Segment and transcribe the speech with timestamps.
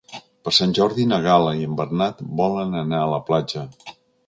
[0.47, 3.67] Per Sant Jordi na Gal·la i en Bernat volen anar a la platja.